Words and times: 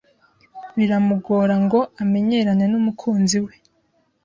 biramugora 0.77 1.55
ngo 1.63 1.79
amenyerane 2.01 2.65
n’umukunzi 2.71 3.37
we 3.45 3.53